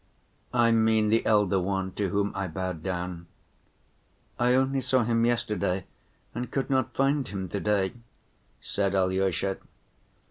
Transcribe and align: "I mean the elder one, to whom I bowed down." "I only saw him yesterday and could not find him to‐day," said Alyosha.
"I 0.55 0.71
mean 0.71 1.09
the 1.09 1.23
elder 1.27 1.59
one, 1.59 1.91
to 1.91 2.09
whom 2.09 2.31
I 2.33 2.47
bowed 2.47 2.81
down." 2.81 3.27
"I 4.39 4.55
only 4.55 4.81
saw 4.81 5.03
him 5.03 5.25
yesterday 5.27 5.85
and 6.33 6.49
could 6.49 6.71
not 6.71 6.95
find 6.95 7.27
him 7.27 7.47
to‐day," 7.49 7.93
said 8.59 8.95
Alyosha. 8.95 9.59